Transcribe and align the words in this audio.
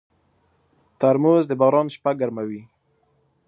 ترموز 0.99 1.43
د 1.47 1.51
باران 1.61 1.87
شپه 1.95 2.11
ګرموي. 2.19 2.61